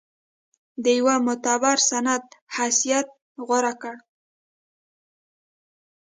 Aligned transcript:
د 0.83 0.85
یوه 0.99 1.15
معتبر 1.25 1.77
سند 1.89 2.23
حیثیت 2.55 3.07
غوره 3.45 3.73
کړ. 3.81 3.95